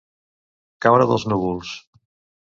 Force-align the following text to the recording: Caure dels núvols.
Caure 0.85 1.05
dels 1.11 1.25
núvols. 1.33 1.75